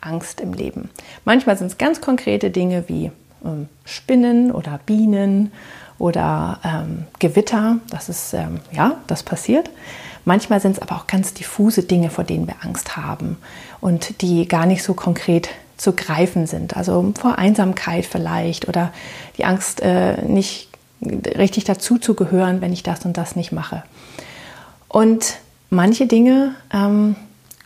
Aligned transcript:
Angst 0.00 0.40
im 0.40 0.52
Leben. 0.52 0.90
Manchmal 1.24 1.56
sind 1.56 1.68
es 1.68 1.78
ganz 1.78 2.00
konkrete 2.00 2.50
Dinge 2.50 2.84
wie 2.88 3.10
ähm, 3.44 3.68
Spinnen 3.84 4.52
oder 4.52 4.80
Bienen 4.86 5.52
oder 5.98 6.60
ähm, 6.64 7.04
Gewitter. 7.18 7.78
Das 7.90 8.08
ist, 8.08 8.34
ähm, 8.34 8.60
ja, 8.72 8.96
das 9.06 9.22
passiert. 9.22 9.70
Manchmal 10.24 10.60
sind 10.60 10.72
es 10.72 10.82
aber 10.82 10.96
auch 10.96 11.06
ganz 11.06 11.34
diffuse 11.34 11.84
Dinge, 11.84 12.10
vor 12.10 12.24
denen 12.24 12.46
wir 12.46 12.56
Angst 12.62 12.96
haben 12.96 13.36
und 13.80 14.20
die 14.22 14.48
gar 14.48 14.66
nicht 14.66 14.82
so 14.82 14.94
konkret 14.94 15.48
zu 15.76 15.92
greifen 15.92 16.46
sind. 16.46 16.76
Also 16.76 17.12
vor 17.18 17.38
Einsamkeit 17.38 18.06
vielleicht 18.06 18.68
oder 18.68 18.92
die 19.38 19.44
Angst, 19.44 19.80
äh, 19.82 20.22
nicht 20.22 20.68
richtig 21.02 21.64
dazu 21.64 21.98
zu 21.98 22.14
gehören, 22.14 22.60
wenn 22.60 22.72
ich 22.72 22.82
das 22.82 23.04
und 23.04 23.16
das 23.16 23.36
nicht 23.36 23.52
mache. 23.52 23.82
Und 24.88 25.36
manche 25.70 26.06
Dinge 26.06 26.54
ähm, 26.72 27.16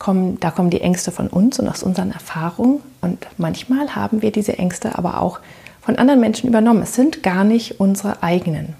kommen, 0.00 0.40
da 0.40 0.50
kommen 0.50 0.70
die 0.70 0.80
Ängste 0.80 1.12
von 1.12 1.28
uns 1.28 1.60
und 1.60 1.68
aus 1.68 1.84
unseren 1.84 2.10
Erfahrungen. 2.10 2.80
Und 3.00 3.28
manchmal 3.36 3.94
haben 3.94 4.22
wir 4.22 4.32
diese 4.32 4.58
Ängste 4.58 4.98
aber 4.98 5.20
auch 5.20 5.38
von 5.80 5.96
anderen 5.96 6.18
Menschen 6.18 6.48
übernommen. 6.48 6.82
Es 6.82 6.94
sind 6.94 7.22
gar 7.22 7.44
nicht 7.44 7.78
unsere 7.78 8.24
eigenen. 8.24 8.74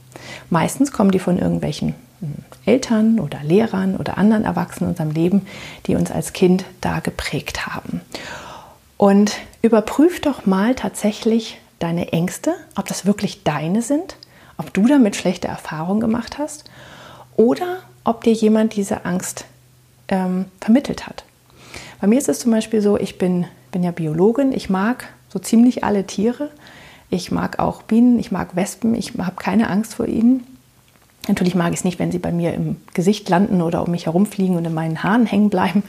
Meistens 0.48 0.90
kommen 0.90 1.12
die 1.12 1.20
von 1.20 1.38
irgendwelchen 1.38 1.94
hm, 2.20 2.34
Eltern 2.66 3.20
oder 3.20 3.38
Lehrern 3.44 3.96
oder 3.96 4.18
anderen 4.18 4.44
Erwachsenen 4.44 4.90
in 4.90 4.92
unserem 4.94 5.10
Leben, 5.12 5.46
die 5.86 5.94
uns 5.94 6.10
als 6.10 6.32
Kind 6.32 6.64
da 6.80 6.98
geprägt 6.98 7.66
haben. 7.66 8.00
Und 8.96 9.32
überprüf 9.62 10.20
doch 10.20 10.46
mal 10.46 10.74
tatsächlich 10.74 11.58
deine 11.78 12.12
Ängste, 12.12 12.54
ob 12.76 12.86
das 12.86 13.06
wirklich 13.06 13.44
deine 13.44 13.82
sind, 13.82 14.16
ob 14.58 14.72
du 14.74 14.86
damit 14.86 15.16
schlechte 15.16 15.48
Erfahrungen 15.48 16.00
gemacht 16.00 16.38
hast 16.38 16.70
oder 17.36 17.78
ob 18.04 18.24
dir 18.24 18.32
jemand 18.32 18.76
diese 18.76 19.04
Angst 19.04 19.44
ähm, 20.10 20.44
vermittelt 20.60 21.06
hat. 21.06 21.24
Bei 22.00 22.06
mir 22.06 22.18
ist 22.18 22.28
es 22.28 22.40
zum 22.40 22.50
Beispiel 22.50 22.82
so, 22.82 22.98
ich 22.98 23.18
bin, 23.18 23.46
bin 23.72 23.82
ja 23.82 23.90
Biologin, 23.90 24.52
ich 24.52 24.70
mag 24.70 25.08
so 25.28 25.38
ziemlich 25.38 25.84
alle 25.84 26.06
Tiere. 26.06 26.50
Ich 27.10 27.32
mag 27.32 27.58
auch 27.58 27.82
Bienen, 27.82 28.18
ich 28.20 28.30
mag 28.30 28.54
Wespen, 28.54 28.94
ich 28.94 29.14
habe 29.18 29.36
keine 29.36 29.68
Angst 29.68 29.94
vor 29.94 30.06
ihnen. 30.06 30.46
Natürlich 31.26 31.54
mag 31.54 31.72
ich 31.72 31.80
es 31.80 31.84
nicht, 31.84 31.98
wenn 31.98 32.12
sie 32.12 32.18
bei 32.18 32.32
mir 32.32 32.54
im 32.54 32.76
Gesicht 32.94 33.28
landen 33.28 33.62
oder 33.62 33.82
um 33.82 33.90
mich 33.90 34.06
herumfliegen 34.06 34.56
und 34.56 34.64
in 34.64 34.74
meinen 34.74 35.02
Haaren 35.02 35.26
hängen 35.26 35.50
bleiben. 35.50 35.82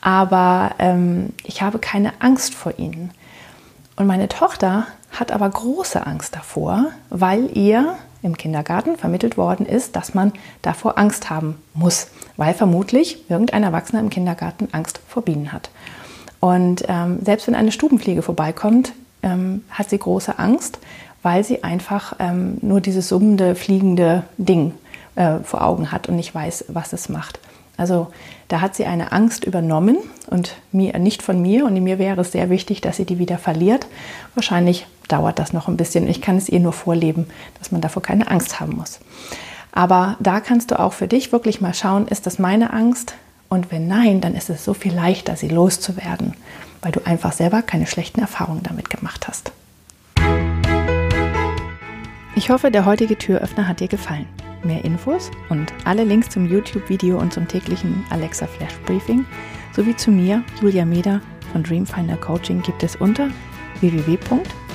Aber 0.00 0.72
ähm, 0.78 1.30
ich 1.44 1.62
habe 1.62 1.78
keine 1.78 2.12
Angst 2.20 2.54
vor 2.54 2.78
ihnen. 2.78 3.10
Und 3.96 4.06
meine 4.06 4.28
Tochter 4.28 4.86
hat 5.10 5.32
aber 5.32 5.48
große 5.48 6.06
Angst 6.06 6.36
davor, 6.36 6.86
weil 7.08 7.56
ihr 7.56 7.96
im 8.22 8.36
Kindergarten 8.36 8.96
vermittelt 8.96 9.36
worden 9.36 9.66
ist, 9.66 9.96
dass 9.96 10.14
man 10.14 10.32
davor 10.62 10.98
Angst 10.98 11.30
haben 11.30 11.56
muss, 11.74 12.08
weil 12.36 12.54
vermutlich 12.54 13.30
irgendein 13.30 13.62
Erwachsener 13.62 14.00
im 14.00 14.10
Kindergarten 14.10 14.68
Angst 14.72 15.00
vor 15.08 15.22
Bienen 15.22 15.52
hat. 15.52 15.70
Und 16.40 16.84
ähm, 16.88 17.18
selbst 17.22 17.46
wenn 17.46 17.54
eine 17.54 17.72
Stubenfliege 17.72 18.22
vorbeikommt, 18.22 18.92
ähm, 19.22 19.64
hat 19.70 19.90
sie 19.90 19.98
große 19.98 20.38
Angst, 20.38 20.78
weil 21.22 21.44
sie 21.44 21.62
einfach 21.62 22.14
ähm, 22.18 22.58
nur 22.62 22.80
dieses 22.80 23.08
summende, 23.08 23.54
fliegende 23.54 24.24
Ding 24.38 24.72
äh, 25.16 25.38
vor 25.40 25.62
Augen 25.62 25.92
hat 25.92 26.08
und 26.08 26.16
nicht 26.16 26.34
weiß, 26.34 26.66
was 26.68 26.92
es 26.92 27.08
macht. 27.08 27.38
Also 27.76 28.08
da 28.48 28.60
hat 28.60 28.74
sie 28.74 28.84
eine 28.84 29.12
Angst 29.12 29.44
übernommen 29.44 29.96
und 30.26 30.56
mir 30.70 30.98
nicht 30.98 31.22
von 31.22 31.40
mir 31.40 31.64
und 31.64 31.82
mir 31.82 31.98
wäre 31.98 32.20
es 32.20 32.32
sehr 32.32 32.50
wichtig, 32.50 32.82
dass 32.82 32.96
sie 32.96 33.06
die 33.06 33.18
wieder 33.18 33.38
verliert. 33.38 33.86
Wahrscheinlich 34.34 34.86
dauert 35.10 35.38
das 35.38 35.52
noch 35.52 35.68
ein 35.68 35.76
bisschen. 35.76 36.08
Ich 36.08 36.20
kann 36.20 36.36
es 36.36 36.48
ihr 36.48 36.60
nur 36.60 36.72
vorleben, 36.72 37.26
dass 37.58 37.72
man 37.72 37.80
davor 37.80 38.02
keine 38.02 38.30
Angst 38.30 38.60
haben 38.60 38.76
muss. 38.76 39.00
Aber 39.72 40.16
da 40.20 40.40
kannst 40.40 40.70
du 40.70 40.80
auch 40.80 40.92
für 40.92 41.06
dich 41.06 41.32
wirklich 41.32 41.60
mal 41.60 41.74
schauen, 41.74 42.08
ist 42.08 42.26
das 42.26 42.38
meine 42.38 42.72
Angst? 42.72 43.14
Und 43.48 43.72
wenn 43.72 43.88
nein, 43.88 44.20
dann 44.20 44.34
ist 44.34 44.50
es 44.50 44.64
so 44.64 44.74
viel 44.74 44.94
leichter, 44.94 45.36
sie 45.36 45.48
loszuwerden, 45.48 46.34
weil 46.82 46.92
du 46.92 47.04
einfach 47.04 47.32
selber 47.32 47.62
keine 47.62 47.86
schlechten 47.86 48.20
Erfahrungen 48.20 48.62
damit 48.62 48.90
gemacht 48.90 49.26
hast. 49.28 49.52
Ich 52.36 52.50
hoffe, 52.50 52.70
der 52.70 52.86
heutige 52.86 53.18
Türöffner 53.18 53.66
hat 53.66 53.80
dir 53.80 53.88
gefallen. 53.88 54.26
Mehr 54.62 54.84
Infos 54.84 55.30
und 55.48 55.72
alle 55.84 56.04
Links 56.04 56.28
zum 56.28 56.48
YouTube-Video 56.48 57.18
und 57.18 57.32
zum 57.32 57.48
täglichen 57.48 58.04
Alexa 58.10 58.46
Flash 58.46 58.78
Briefing 58.86 59.24
sowie 59.74 59.96
zu 59.96 60.10
mir, 60.10 60.42
Julia 60.60 60.84
Meder 60.84 61.20
von 61.52 61.62
Dreamfinder 61.62 62.16
Coaching 62.16 62.62
gibt 62.62 62.82
es 62.82 62.96
unter 62.96 63.28